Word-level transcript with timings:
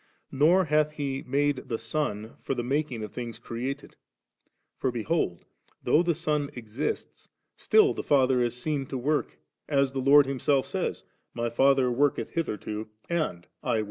Nor 0.31 0.65
hath 0.65 0.93
He 0.93 1.21
made 1.21 1.57
the 1.69 1.77
Son 1.77 2.33
for 2.41 2.55
the 2.55 2.63
making 2.63 3.03
of 3.03 3.11
things 3.11 3.37
created; 3.37 3.97
for 4.75 4.91
behold, 4.91 5.45
though 5.83 6.01
the 6.01 6.15
Son 6.15 6.49
eidsts, 6.57 7.27
still 7.55 7.93
3 7.93 7.93
the 7.93 8.03
Father 8.07 8.41
is 8.41 8.59
seen 8.59 8.87
to 8.87 8.97
work, 8.97 9.37
as 9.69 9.91
the 9.91 10.01
Lord 10.01 10.25
Himself 10.25 10.65
says, 10.65 11.03
'My 11.35 11.51
Father 11.51 11.91
worketh 11.91 12.31
hitherto 12.31 12.89
and 13.11 13.45
I 13.61 13.73
work^* 13.73 13.75
II 13.75 13.75
«f4, 13.75 13.75
notes. 13.75 13.77